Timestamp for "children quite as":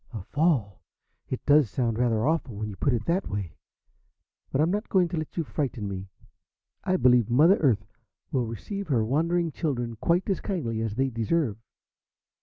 9.51-10.41